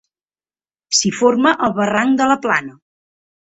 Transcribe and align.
S'hi 1.01 1.11
forma 1.19 1.53
el 1.69 1.77
barranc 1.83 2.19
de 2.23 2.31
la 2.35 2.41
Plana. 2.49 2.77